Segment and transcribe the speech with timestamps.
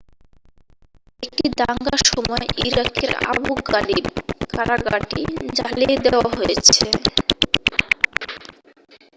[1.23, 4.05] একটি দাঙ্গার সময় ইরাকের আবু গারিব
[4.49, 5.21] কারাগারটি
[5.57, 6.85] জ্বালিয়ে দেয়া হয়েছে